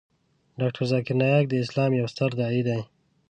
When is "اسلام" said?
1.63-1.91